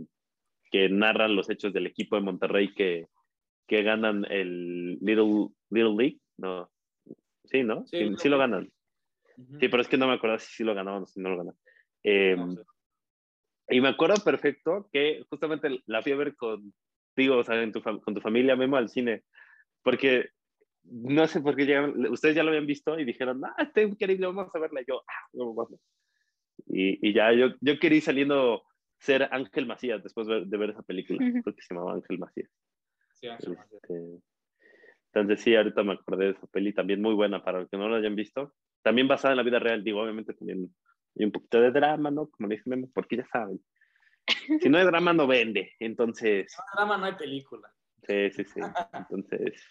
[0.71, 3.07] que narra los hechos del equipo de Monterrey que,
[3.67, 6.71] que ganan el Little, Little League, no,
[7.45, 7.85] sí, ¿no?
[7.87, 8.71] Sí, sí, lo ganan.
[9.59, 11.37] Sí, pero es que no me acuerdo si sí lo ganaban o si no lo
[11.37, 11.55] ganan.
[12.09, 12.57] Em,
[13.69, 16.73] y me acuerdo perfecto que justamente la fui a ver con,
[17.15, 19.23] digo, o sea, con tu familia, Memo, al cine,
[19.83, 20.29] porque
[20.83, 24.25] no sé por qué llegaron, ustedes ya lo habían visto y dijeron, ah, está increíble,
[24.25, 24.81] vamos a verla.
[24.81, 25.79] Y yo, ah, vamos.
[26.65, 28.63] Y, y, ya, yo, yo quería ir saliendo
[28.97, 32.49] ser Ángel Macías después de, ver esa película, porque se llamaba Ángel Macías.
[33.13, 33.83] Sí, Ángel Macías.
[33.83, 34.19] Este,
[35.13, 37.87] entonces sí, ahorita me acordé de esa peli, también muy buena para los que no
[37.87, 38.53] lo hayan visto.
[38.81, 40.73] También basada en la vida real, digo, obviamente también
[41.15, 42.29] y un poquito de drama, ¿no?
[42.29, 43.59] Como dice Memo, porque ya saben.
[44.61, 45.73] Si no hay drama, no vende.
[45.79, 46.53] Entonces.
[46.57, 47.71] No hay drama, no hay película.
[48.07, 48.61] Sí, sí, sí.
[48.93, 49.67] Entonces,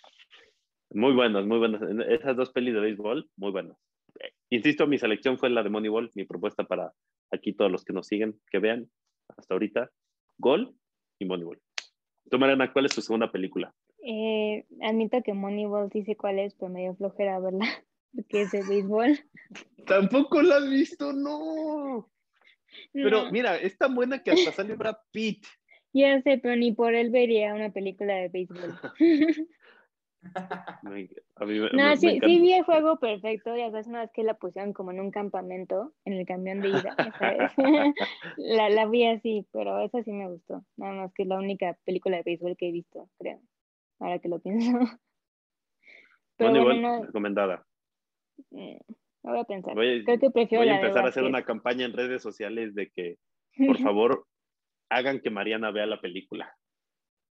[0.91, 1.83] muy buenos, muy buenos.
[2.09, 3.77] Esas dos pelis de béisbol, muy buenas.
[4.51, 6.93] Insisto, mi selección fue la de Moneyball, mi propuesta para
[7.31, 8.91] aquí todos los que nos siguen, que vean
[9.37, 9.91] hasta ahorita.
[10.39, 10.75] Gol
[11.19, 11.61] y Moneyball.
[12.31, 13.75] Tú, Mariana, ¿cuál es tu segunda película?
[14.05, 17.67] Eh, admito que Moneyball sí sé cuál es, pero me dio flojera verla
[18.29, 19.19] que es de béisbol.
[19.87, 22.11] Tampoco la has visto, no.
[22.93, 25.47] Pero mira, es tan buena que hasta sale Brad Pitt.
[25.93, 28.79] Ya sé, pero ni por él vería una película de béisbol.
[31.73, 34.91] no, sí, sí vi el juego perfecto, ya sabes, una vez que la pusieron como
[34.91, 36.97] en un campamento, en el camión de ida,
[38.37, 40.65] la, la vi así, pero esa sí me gustó.
[40.77, 43.41] Nada más que es la única película de béisbol que he visto, creo,
[44.01, 44.79] ahora que lo pienso.
[46.37, 47.67] Pero bueno, recomendada.
[48.53, 48.81] Eh,
[49.23, 49.75] voy a pensar.
[49.75, 53.19] Creo que prefiero voy a empezar a hacer una campaña en redes sociales de que,
[53.67, 54.27] por favor,
[54.89, 56.57] hagan que Mariana vea la película.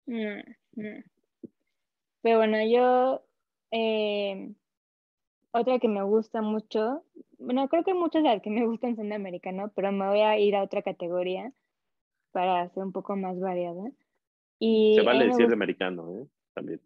[0.06, 3.26] Pero bueno, yo,
[3.72, 4.54] eh,
[5.52, 7.04] otra que me gusta mucho,
[7.39, 10.22] bueno, creo que muchas de las que me gustan son de americano, pero me voy
[10.22, 11.52] a ir a otra categoría
[12.32, 13.91] para ser un poco más variada.
[14.60, 16.28] Y Se vale decir de americano, ¿eh?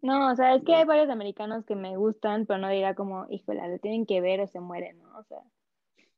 [0.02, 3.26] No, o sea, es que hay varios americanos que me gustan, pero no dirá como,
[3.30, 5.18] híjole, lo tienen que ver o se mueren, ¿no?
[5.18, 5.38] O sea,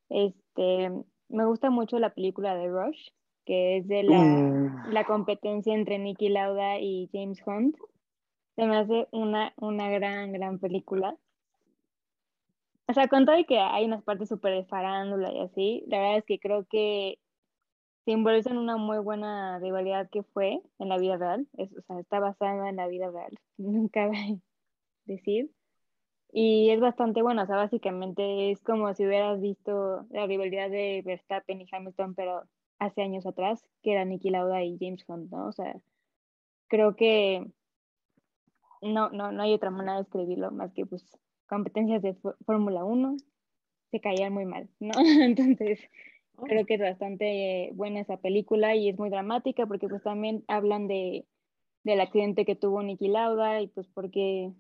[0.09, 0.91] este,
[1.29, 3.09] me gusta mucho la película de Rush,
[3.45, 4.91] que es de la, uh.
[4.91, 7.77] la competencia entre Nicky Lauda y James Hunt.
[8.57, 11.17] Se me hace una, una gran, gran película.
[12.87, 15.99] O sea, con todo y que hay unas partes súper de farándula y así, la
[15.99, 17.19] verdad es que creo que
[18.05, 22.69] simbolizan una muy buena rivalidad que fue en la vida real, o sea, está basada
[22.69, 24.11] en la vida real, nunca
[25.05, 25.51] decir.
[26.33, 31.03] Y es bastante buena, o sea, básicamente es como si hubieras visto la rivalidad de
[31.05, 32.43] Verstappen y Hamilton, pero
[32.79, 35.47] hace años atrás, que era Nicky Lauda y James Hunt, ¿no?
[35.47, 35.77] O sea,
[36.69, 37.47] creo que
[38.83, 41.05] no, no, no hay otra manera de escribirlo más que pues
[41.47, 43.17] competencias de Fórmula 1
[43.91, 44.93] se caían muy mal, ¿no?
[45.23, 45.81] Entonces,
[46.43, 46.67] Creo oh.
[46.67, 51.27] que es bastante buena esa película y es muy dramática porque pues también hablan de,
[51.85, 54.53] del accidente que tuvo Nicky Lauda y pues porque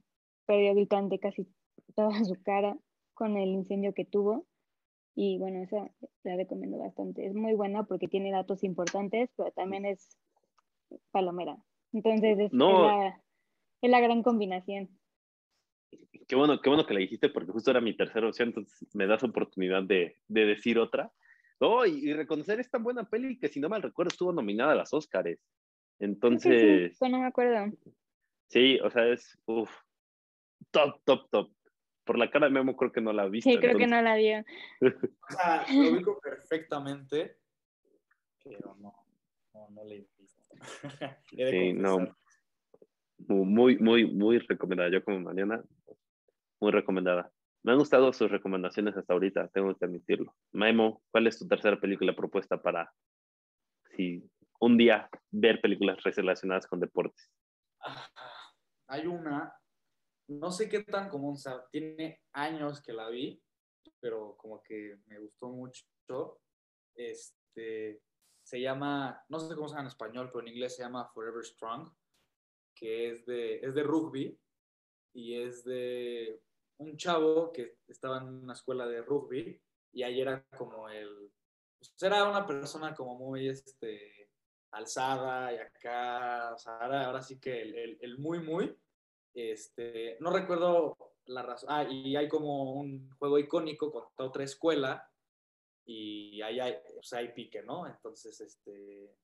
[0.46, 1.48] perdió gritante casi
[1.96, 2.76] toda su cara
[3.14, 4.46] con el incendio que tuvo.
[5.16, 5.90] Y bueno, esa
[6.24, 7.26] la recomiendo bastante.
[7.26, 10.18] Es muy buena porque tiene datos importantes, pero también es
[11.12, 11.56] palomera.
[11.92, 13.20] Entonces es, la,
[13.80, 14.88] es la, gran combinación.
[16.26, 19.06] Qué bueno, qué bueno que la dijiste porque justo era mi tercera opción, entonces me
[19.06, 21.12] das oportunidad de, de decir otra
[21.64, 24.92] No, y, reconocer esta buena peli que si no mal recuerdo estuvo nominada a las
[24.92, 25.40] Oscars.
[25.98, 26.94] Entonces...
[26.98, 27.72] Sí, no me acuerdo.
[28.48, 29.74] Sí, o sea, es uf,
[30.70, 31.50] top, top, top.
[32.04, 33.50] Por la cara de Memo creo que no la viste.
[33.50, 34.40] Sí, creo que no la vio.
[34.40, 37.38] o sea, lo ubico perfectamente,
[38.44, 38.94] pero no,
[39.54, 40.42] no, no le he visto.
[41.30, 42.14] sí, no.
[43.26, 44.90] Muy, muy, muy recomendada.
[44.90, 45.64] Yo como Mariana,
[46.60, 47.32] muy recomendada.
[47.64, 50.36] Me han gustado sus recomendaciones hasta ahorita, tengo que admitirlo.
[50.52, 52.92] Memo, ¿cuál es tu tercera película propuesta para
[53.96, 54.22] si
[54.60, 57.30] un día ver películas relacionadas con deportes?
[57.80, 58.10] Ah,
[58.88, 59.54] hay una,
[60.28, 63.42] no sé qué tan común, o sea, tiene años que la vi,
[63.98, 65.86] pero como que me gustó mucho.
[66.94, 68.02] Este,
[68.42, 71.42] se llama, no sé cómo se llama en español, pero en inglés se llama Forever
[71.42, 71.90] Strong,
[72.74, 74.38] que es de, es de rugby
[75.14, 76.42] y es de
[76.78, 79.60] un chavo que estaba en una escuela de rugby
[79.92, 81.32] y ahí era como el,
[81.78, 84.30] pues era una persona como muy, este,
[84.74, 88.76] alzada y acá, o sea, ahora, sí que el, el, muy, muy,
[89.32, 95.08] este, no recuerdo la razón, ah, y hay como un juego icónico contra otra escuela
[95.86, 97.86] y ahí hay, o sea, hay pique, ¿no?
[97.86, 99.16] Entonces, este,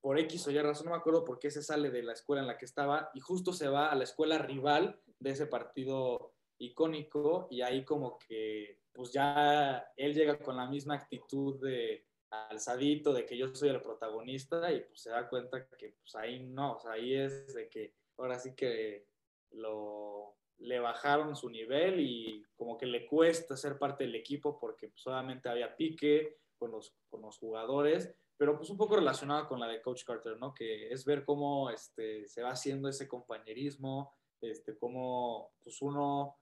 [0.00, 2.42] por X o Y razón, no me acuerdo por qué se sale de la escuela
[2.42, 6.34] en la que estaba y justo se va a la escuela rival de ese partido
[6.58, 13.12] icónico y ahí como que pues ya él llega con la misma actitud de alzadito,
[13.12, 16.76] de que yo soy el protagonista y pues se da cuenta que pues ahí no,
[16.76, 19.06] o sea, ahí es de que ahora sí que
[19.50, 24.88] lo, le bajaron su nivel y como que le cuesta ser parte del equipo porque
[24.88, 29.60] pues solamente había pique con los, con los jugadores pero pues un poco relacionado con
[29.60, 30.52] la de Coach Carter, ¿no?
[30.52, 36.36] Que es ver cómo este, se va haciendo ese compañerismo, este, cómo pues uno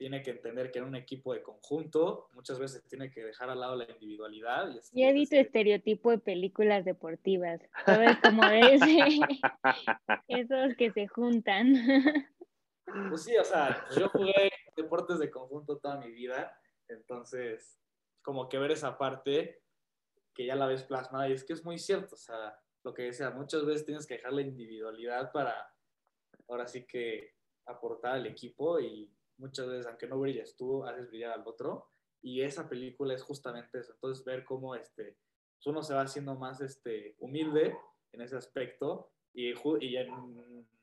[0.00, 3.60] tiene que entender que en un equipo de conjunto muchas veces tiene que dejar al
[3.60, 4.74] lado la individualidad.
[4.92, 8.60] Y, he visto estereotipo de películas deportivas, todo es como de
[10.28, 11.74] esos que se juntan.
[13.10, 16.58] Pues sí, o sea, yo jugué deportes de conjunto toda mi vida,
[16.88, 17.78] entonces
[18.22, 19.62] como que ver esa parte
[20.34, 23.02] que ya la ves plasmada y es que es muy cierto, o sea, lo que
[23.02, 25.70] decía, muchas veces tienes que dejar la individualidad para
[26.48, 27.34] ahora sí que
[27.66, 31.90] aportar al equipo y muchas veces, aunque no brilles tú, haces brillar al otro
[32.22, 35.16] y esa película es justamente eso, entonces ver cómo este,
[35.56, 37.76] pues uno se va haciendo más este, humilde
[38.12, 40.06] en ese aspecto y, y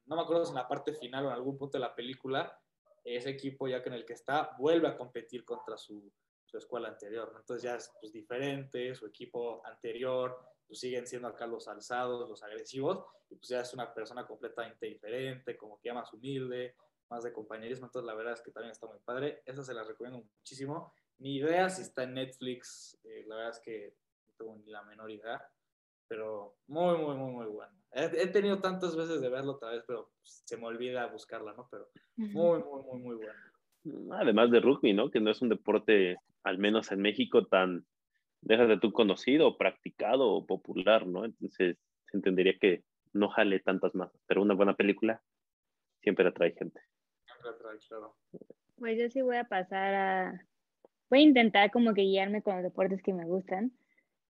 [0.05, 2.59] no me acuerdo si en la parte final o en algún punto de la película,
[3.03, 6.11] ese equipo ya que en el que está vuelve a competir contra su,
[6.45, 7.33] su escuela anterior.
[7.37, 12.43] Entonces ya es pues, diferente, su equipo anterior, pues siguen siendo acá los alzados, los
[12.43, 16.75] agresivos, y pues ya es una persona completamente diferente, como que ya más humilde,
[17.09, 17.85] más de compañerismo.
[17.87, 19.41] Entonces la verdad es que también está muy padre.
[19.45, 20.93] Esa se la recomiendo muchísimo.
[21.19, 23.95] Ni idea si está en Netflix, eh, la verdad es que
[24.27, 25.41] no tengo ni la menor idea,
[26.07, 27.73] pero muy, muy, muy, muy bueno.
[27.91, 31.67] He, tenido tantas veces de verlo otra vez, pero pues, se me olvida buscarla, ¿no?
[31.71, 34.13] Pero muy, muy, muy, muy bueno.
[34.15, 35.09] Además de rugby, ¿no?
[35.09, 37.85] Que no es un deporte, al menos en México, tan,
[38.41, 41.25] déjate tú conocido, practicado o popular, ¿no?
[41.25, 45.21] Entonces se entendería que no jale tantas más, pero una buena película
[46.01, 46.81] siempre atrae gente.
[47.25, 48.15] Siempre atrae, claro.
[48.77, 50.45] Pues yo sí voy a pasar a,
[51.09, 53.71] voy a intentar como que guiarme con los deportes que me gustan.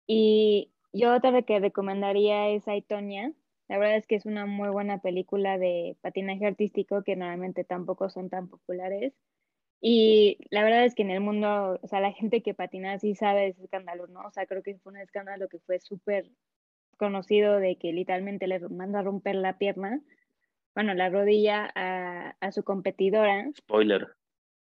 [0.07, 3.33] Y yo otra que recomendaría es Aitonia.
[3.69, 8.11] La verdad es que es una muy buena película de patinaje artístico que normalmente tampoco
[8.11, 9.15] son tan populares.
[9.85, 13.17] Y la verdad es que en el mundo, o sea, la gente que patina sí
[13.17, 14.21] sabe de ese escándalo, ¿no?
[14.21, 16.31] O sea, creo que fue un escándalo que fue súper
[16.97, 20.01] conocido de que literalmente le mandó a romper la pierna,
[20.77, 23.51] bueno, la rodilla a, a su competidora.
[23.57, 24.07] Spoiler.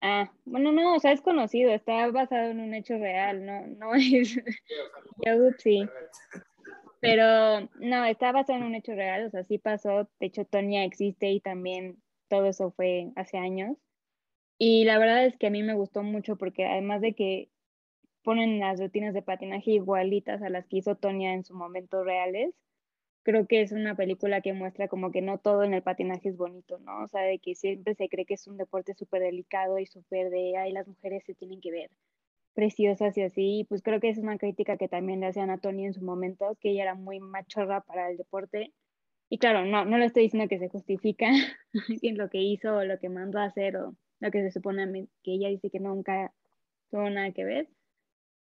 [0.03, 3.95] Ah, bueno, no, o sea, es conocido, está basado en un hecho real, no, no
[3.95, 4.37] es.
[5.25, 5.89] Yo, sí.
[7.01, 10.11] Pero no, está basado en un hecho real, o sea, sí pasó.
[10.21, 13.79] De hecho, Tonya existe y también todo eso fue hace años.
[14.59, 17.51] Y la verdad es que a mí me gustó mucho porque además de que
[18.23, 22.55] ponen las rutinas de patinaje igualitas a las que hizo Tonya en su momento reales,
[23.23, 26.37] creo que es una película que muestra como que no todo en el patinaje es
[26.37, 27.05] bonito, ¿no?
[27.05, 30.31] O sea, de que siempre se cree que es un deporte súper delicado y súper
[30.31, 31.91] de, ay, las mujeres se tienen que ver
[32.55, 35.59] preciosas y así, y pues creo que es una crítica que también le hacían a
[35.59, 38.73] Tonya en su momento, que ella era muy machorra para el deporte.
[39.29, 41.29] Y claro, no, no le estoy diciendo que se justifica
[42.03, 45.09] en lo que hizo o lo que mandó a hacer o lo que se supone
[45.23, 46.33] que ella dice que nunca
[46.91, 47.69] tuvo nada que ver,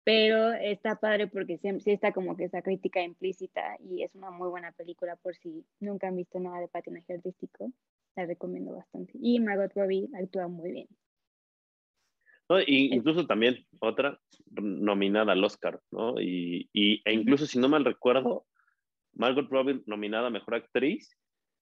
[0.04, 4.30] pero está padre porque siempre, sí está como que esa crítica implícita y es una
[4.30, 7.70] muy buena película por si nunca han visto nada de patinaje artístico,
[8.16, 9.12] la recomiendo bastante.
[9.20, 10.88] Y Margot Robbie actúa muy bien.
[12.66, 14.18] incluso también otra
[14.50, 16.20] nominada al Oscar, ¿no?
[16.20, 18.46] Y, y, e incluso si no mal recuerdo,
[19.12, 21.16] Margot Robbie nominada a Mejor Actriz.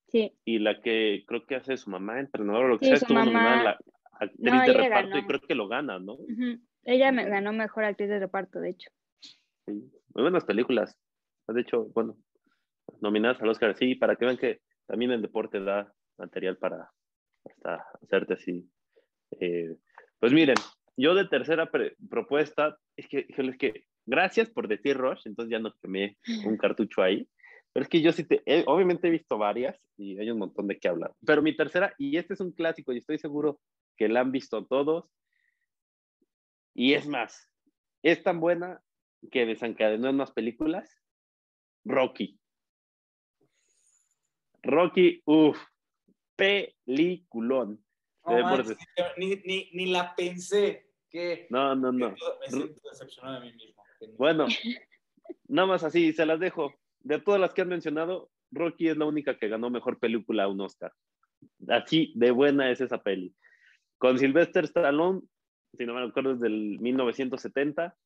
[0.09, 0.33] Sí.
[0.45, 3.65] Y la que creo que hace su mamá, entrenador, lo que sea, estuvo nominada a
[3.65, 3.79] la
[4.21, 6.19] actriz de reparto y creo que lo gana, ¿no?
[6.85, 8.91] Ella me ganó Mejor Actriz de Reparto, de hecho.
[9.21, 9.91] Sí.
[10.15, 10.99] Muy buenas películas.
[11.47, 12.17] De hecho, bueno,
[13.01, 16.91] nominadas al Oscar, sí, para que vean que también el deporte da material para
[17.45, 18.69] hasta hacerte así.
[19.41, 19.77] Eh,
[20.19, 20.57] pues miren,
[20.97, 21.71] yo de tercera
[22.11, 27.03] propuesta, es que, es que gracias por decir Rush, entonces ya no quemé un cartucho
[27.03, 27.29] ahí.
[27.73, 30.79] Pero es que yo sí, te, obviamente he visto varias y hay un montón de
[30.79, 31.13] qué hablar.
[31.25, 33.61] Pero mi tercera, y este es un clásico y estoy seguro
[33.99, 35.11] que la han visto todos.
[36.75, 37.51] Y es más,
[38.03, 38.83] es tan buena
[39.31, 40.97] que desencadenó en más películas.
[41.85, 42.41] Rocky.
[44.63, 45.59] Rocky, uff,
[46.37, 47.85] peliculón.
[49.17, 50.87] ni, ni, ni la pensé.
[51.11, 52.11] Que, no, no, no.
[52.11, 53.83] Me siento decepcionado de mí mismo.
[54.17, 54.47] Bueno,
[55.49, 56.75] nada más así, se las dejo.
[57.01, 60.49] De todas las que han mencionado, Rocky es la única que ganó mejor película a
[60.49, 60.93] un Oscar.
[61.69, 63.35] Así de buena es esa peli.
[63.99, 65.23] Con Sylvester Stallone,
[65.77, 67.97] si no me acuerdo, es del 1970.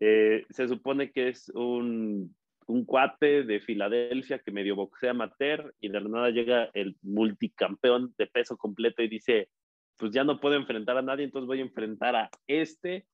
[0.00, 2.34] Eh, se supone que es un,
[2.66, 8.14] un, cuate de Filadelfia que medio boxea amateur y de la nada llega el multicampeón
[8.16, 9.50] de peso completo y dice,
[9.98, 13.06] pues ya no puedo enfrentar a nadie, entonces voy a enfrentar a este,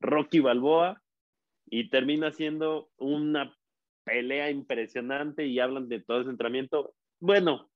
[0.00, 1.02] Rocky Balboa,
[1.70, 3.56] y termina siendo una
[4.04, 6.94] pelea impresionante y hablan de todo ese entrenamiento.
[7.20, 7.70] Bueno,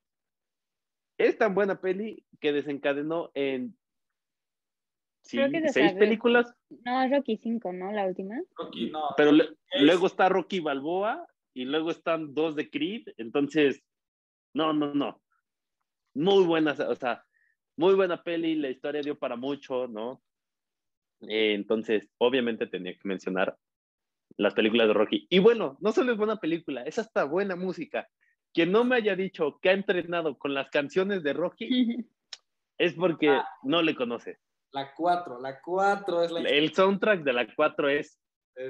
[1.17, 3.75] es tan buena peli que desencadenó en
[5.23, 6.55] seis películas.
[6.85, 7.91] No, Rocky 5, ¿no?
[7.91, 8.39] La última.
[8.55, 9.01] Rocky, no.
[9.17, 9.33] Pero
[9.81, 13.83] luego está Rocky Balboa y luego están dos de Creed, entonces,
[14.53, 15.23] no, no, no.
[16.13, 17.25] Muy buenas, o sea,
[17.79, 20.23] muy buena peli, la historia dio para mucho, ¿no?
[21.23, 23.57] Eh, entonces, obviamente tenía que mencionar
[24.37, 25.27] las películas de Rocky.
[25.31, 28.07] Y bueno, no solo es buena película, es hasta buena música.
[28.53, 32.05] Quien no me haya dicho que ha entrenado con las canciones de Rocky
[32.79, 33.49] es porque ah.
[33.63, 34.39] no le conoce.
[34.73, 36.41] La 4, la 4 es la...
[36.41, 38.21] El soundtrack de la 4 es,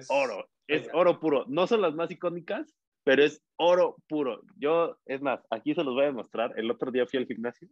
[0.09, 1.45] oro, es oro puro.
[1.49, 4.43] No son las más icónicas, pero es oro puro.
[4.57, 6.59] Yo, es más, aquí se los voy a mostrar.
[6.59, 7.69] El otro día fui al gimnasio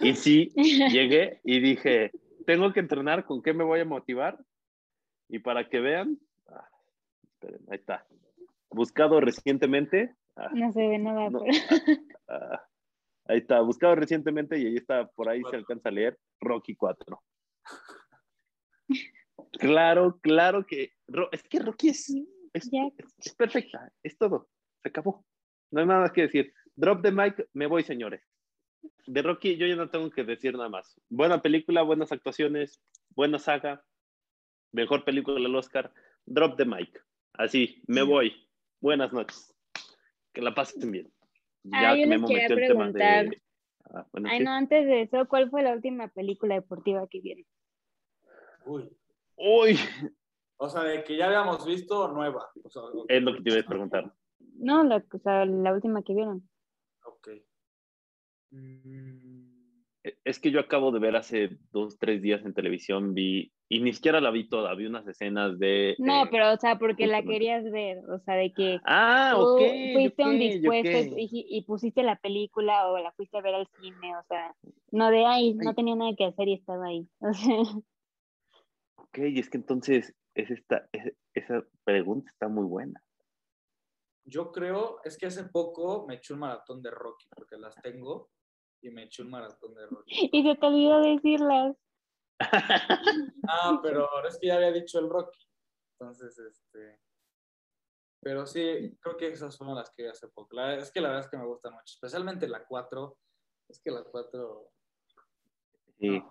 [0.00, 0.52] y sí,
[0.90, 2.12] llegué y dije,
[2.46, 4.38] tengo que entrenar, ¿con qué me voy a motivar?
[5.28, 6.68] Y para que vean, ah,
[7.22, 8.06] esperen, ahí está.
[8.70, 10.14] Buscado recientemente.
[10.36, 11.28] Ah, no se ve nada.
[12.28, 12.64] Ah,
[13.26, 17.22] ahí está, buscado recientemente y ahí está, por ahí se alcanza a leer Rocky 4.
[19.52, 20.92] Claro, claro que
[21.30, 22.14] es que Rocky es,
[22.52, 22.70] es,
[23.18, 24.48] es, perfecta, es todo,
[24.82, 25.24] se acabó.
[25.70, 26.52] No hay nada más que decir.
[26.74, 28.22] Drop the mic, me voy, señores
[29.06, 31.00] de Rocky yo ya no tengo que decir nada más.
[31.08, 32.80] Buena película, buenas actuaciones,
[33.10, 33.84] buena saga,
[34.72, 35.92] mejor película del Oscar.
[36.24, 37.04] Drop the mic.
[37.34, 38.48] Así, me voy.
[38.80, 39.54] Buenas noches.
[40.32, 41.12] Que la pasen bien.
[41.64, 43.40] Ya que me metió el tema de...
[43.94, 47.44] Ah, Ay, no, antes de eso, ¿cuál fue la última película deportiva que vieron?
[48.64, 48.90] Uy.
[49.36, 49.78] Uy.
[50.56, 52.48] O sea, de que ya habíamos visto nueva.
[53.08, 54.14] es lo que te iba a preguntar.
[54.56, 56.48] No, la, o sea, la última que vieron.
[57.04, 57.28] Ok.
[58.50, 59.51] Mm.
[60.04, 63.80] E, es que yo acabo de ver hace dos, tres días en televisión, vi, y
[63.80, 65.94] ni siquiera la vi toda, vi unas escenas de...
[65.98, 68.80] No, pero, o sea, porque la querías ver, o sea, de que...
[68.84, 69.58] Ah, tú
[69.94, 74.22] Fuiste un dispuesto y, pusiste la película o la fuiste a ver al cine, o
[74.24, 74.54] sea,
[74.90, 77.56] no de ahí, no tenía nada que hacer y estaba ahí, o sea...
[78.96, 80.88] Ok, y es que entonces es esta,
[81.34, 83.02] esa pregunta está muy buena.
[84.24, 88.30] Yo creo, es que hace poco me eché un maratón de Rocky, porque las tengo,
[88.82, 90.30] y me eché un maratón de Rocky.
[90.32, 91.76] Y se te olvidó decirlas.
[93.48, 95.38] ah, pero es que ya había dicho el Rocky.
[95.98, 96.98] Entonces, este.
[98.20, 100.60] Pero sí, creo que esas son las que hace poco.
[100.60, 103.16] es que la verdad es que me gustan mucho, especialmente la 4.
[103.68, 104.68] Es que la 4.
[105.98, 106.22] Sí.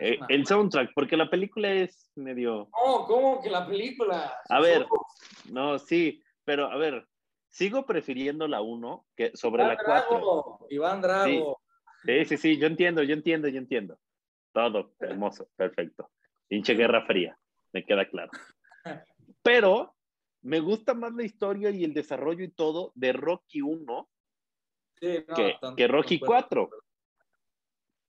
[0.00, 2.68] Eh, el soundtrack, porque la película es medio.
[2.84, 4.36] No, ¿cómo que la película?
[4.48, 4.86] A ver,
[5.50, 7.06] no, sí, pero a ver,
[7.48, 10.66] sigo prefiriendo la 1 que sobre la 4.
[10.70, 11.60] Iván Drago.
[12.04, 13.98] Sí, sí, sí, yo entiendo, yo entiendo, yo entiendo.
[14.52, 16.10] Todo hermoso, perfecto.
[16.48, 17.38] Pinche Guerra Fría,
[17.72, 18.30] me queda claro.
[19.42, 19.94] Pero
[20.42, 24.08] me gusta más la historia y el desarrollo y todo de Rocky 1
[24.96, 26.70] que, Rocky 4.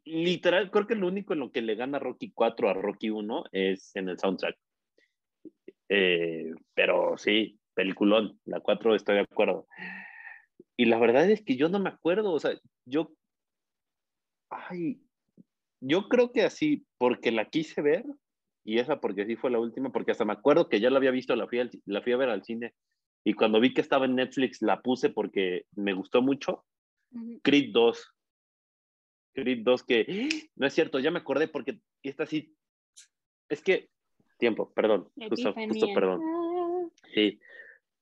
[0.04, 3.46] Literal, creo que lo único en lo que le gana Rocky 4 a Rocky 1
[3.52, 4.58] es en el soundtrack.
[5.88, 9.68] Eh, pero sí, peliculón, la 4 estoy de acuerdo.
[10.76, 12.52] Y la verdad es que yo no me acuerdo, o sea,
[12.86, 13.12] yo
[14.52, 15.02] Ay,
[15.80, 18.06] yo creo que así, porque la quise ver,
[18.64, 21.12] y esa porque sí fue la última, porque hasta me acuerdo que ya la había
[21.12, 22.76] visto, la fui, la fui a ver al cine
[23.24, 26.66] y cuando vi que estaba en Netflix la puse porque me gustó mucho.
[27.44, 28.16] Creed 2.
[29.34, 32.56] Creed 2 que no es cierto, ya me acordé porque esta sí
[33.50, 33.90] es que
[34.38, 36.22] tiempo, perdón, justo, justo perdón.
[37.14, 37.40] Sí.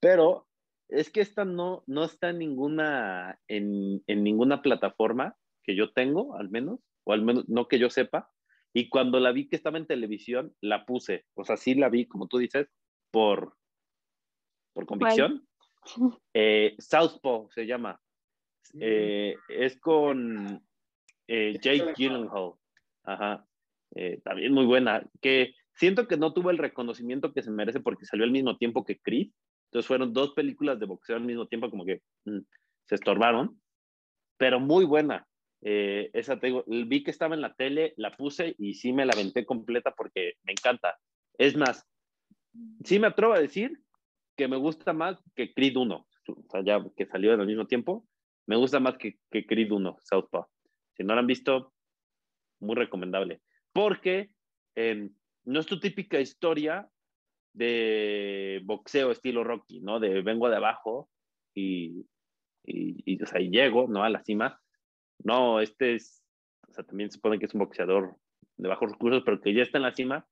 [0.00, 0.48] Pero
[0.88, 5.36] es que esta no no está en ninguna en, en ninguna plataforma
[5.70, 8.28] que yo tengo, al menos, o al menos no que yo sepa.
[8.72, 11.26] Y cuando la vi que estaba en televisión, la puse.
[11.34, 12.68] O sea, sí la vi, como tú dices,
[13.10, 13.56] por,
[14.72, 15.46] por convicción.
[16.34, 17.98] Eh, Southpaw se llama.
[18.78, 20.62] Eh, es con
[21.26, 22.52] eh, Jake Gyllenhaal.
[23.04, 23.46] Ajá.
[23.94, 25.02] Eh, también muy buena.
[25.22, 28.84] Que siento que no tuvo el reconocimiento que se merece porque salió al mismo tiempo
[28.84, 29.30] que Creed.
[29.70, 32.40] Entonces fueron dos películas de boxeo al mismo tiempo, como que mm,
[32.84, 33.58] se estorbaron.
[34.36, 35.26] Pero muy buena.
[35.62, 39.12] Eh, esa te vi que estaba en la tele, la puse y sí me la
[39.12, 40.98] aventé completa porque me encanta.
[41.36, 41.86] Es más,
[42.84, 43.78] sí me atrevo a decir
[44.36, 45.94] que me gusta más que Creed 1,
[46.28, 48.06] o sea, ya que salió al mismo tiempo,
[48.46, 50.46] me gusta más que, que Creed 1, Southpaw.
[50.96, 51.72] Si no lo han visto,
[52.60, 53.42] muy recomendable.
[53.72, 54.30] Porque
[54.74, 56.88] em, no es tu típica historia
[57.52, 60.00] de boxeo estilo Rocky, ¿no?
[60.00, 61.10] De vengo de abajo
[61.54, 62.06] y,
[62.64, 64.04] y, o sea, y llego, ¿no?
[64.04, 64.60] A la cima
[65.24, 66.22] no, este es,
[66.68, 68.16] o sea, también se supone que es un boxeador
[68.56, 70.26] de bajos recursos, pero que ya está en la cima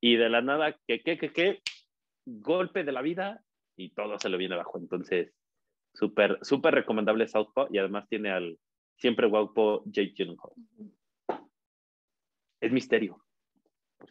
[0.00, 1.62] y de la nada, que, que, que, que,
[2.26, 3.42] golpe de la vida
[3.76, 4.78] y todo se lo viene abajo.
[4.78, 5.32] Entonces,
[5.94, 8.58] súper, súper recomendable Southpaw y además tiene al
[8.96, 10.52] siempre guapo Jake Gyllenhaal.
[12.60, 13.22] Es misterio.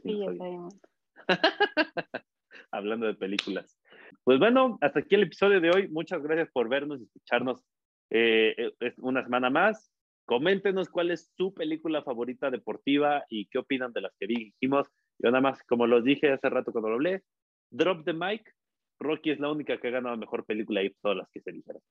[0.01, 0.79] Sí, ya sabemos.
[2.71, 3.79] Hablando de películas.
[4.23, 5.87] Pues bueno, hasta aquí el episodio de hoy.
[5.87, 7.63] Muchas gracias por vernos y escucharnos
[8.09, 9.91] eh, una semana más.
[10.25, 14.87] Coméntenos cuál es su película favorita deportiva y qué opinan de las que dijimos.
[15.19, 17.23] Yo nada más, como los dije hace rato cuando lo hablé,
[17.69, 18.53] Drop the Mic,
[18.99, 21.81] Rocky es la única que ha ganado mejor película y todas las que se dijeron.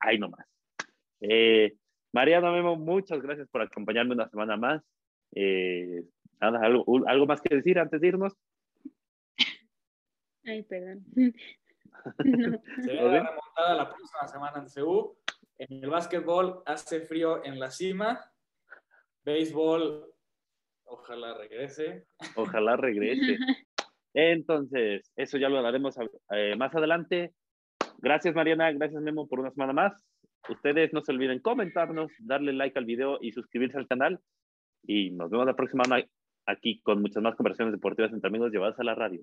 [0.00, 0.46] Ahí nomás.
[1.20, 1.74] Eh,
[2.12, 4.82] Mariana Memo, muchas gracias por acompañarme una semana más.
[5.34, 6.04] Eh,
[6.40, 8.34] ¿algo, más que decir antes de irnos?
[10.44, 11.04] Ay, perdón.
[12.82, 15.16] Se ve la remontada la próxima semana en CU.
[15.58, 18.20] En el básquetbol hace frío en la cima.
[19.24, 20.04] Béisbol,
[20.84, 22.06] ojalá regrese.
[22.36, 23.38] Ojalá regrese.
[24.14, 25.96] Entonces, eso ya lo hablaremos
[26.30, 27.32] eh, más adelante.
[27.98, 28.70] Gracias, Mariana.
[28.72, 30.04] Gracias, Memo, por una semana más.
[30.48, 34.20] Ustedes no se olviden comentarnos, darle like al video y suscribirse al canal.
[34.82, 36.04] Y nos vemos la próxima semana
[36.46, 39.22] aquí con muchas más conversaciones deportivas entre amigos llevadas a la radio.